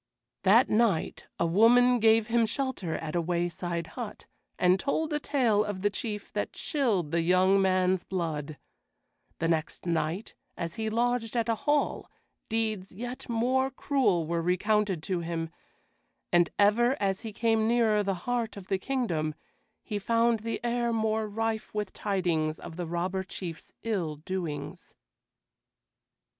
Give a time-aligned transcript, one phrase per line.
[0.41, 4.25] That night a woman gave him shelter at a wayside hut,
[4.57, 8.57] and told a tale of the Chief that chilled the young man's blood;
[9.37, 12.09] the next night, as he lodged at a hall,
[12.49, 15.51] deeds yet more cruel were recounted to him;
[16.31, 19.35] and ever as he came nearer the heart of the kingdom,
[19.83, 24.95] he found the air more rife with tidings of the Robber Chief's ill doings.